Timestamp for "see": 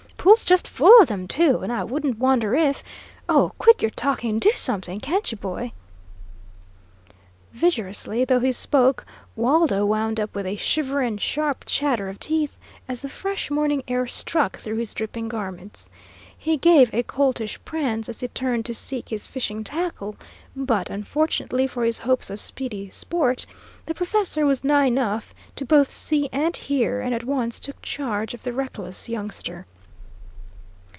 25.89-26.29